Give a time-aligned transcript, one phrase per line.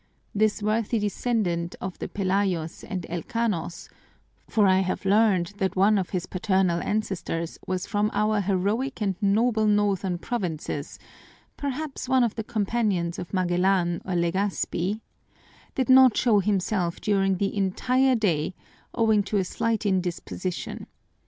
[0.33, 3.87] This worthy descendant of the Pelayos and Elcanos
[4.47, 9.13] (for I have learned that one of his paternal ancestors was from our heroic and
[9.21, 10.97] noble northern provinces,
[11.55, 15.01] perhaps one of the companions of Magellan or Legazpi)
[15.75, 18.55] did not show himself during the entire day,
[18.95, 20.87] owing to a slight indisposition.